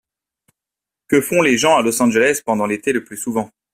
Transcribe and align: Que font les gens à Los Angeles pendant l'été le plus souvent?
Que 1.07 1.21
font 1.21 1.43
les 1.43 1.59
gens 1.59 1.77
à 1.77 1.83
Los 1.83 2.01
Angeles 2.01 2.41
pendant 2.43 2.65
l'été 2.65 2.91
le 2.91 3.03
plus 3.03 3.17
souvent? 3.17 3.51